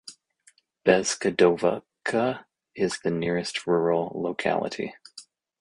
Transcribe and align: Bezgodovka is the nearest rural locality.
Bezgodovka 0.83 2.45
is 2.75 2.97
the 3.03 3.11
nearest 3.11 3.67
rural 3.67 4.11
locality. 4.15 4.95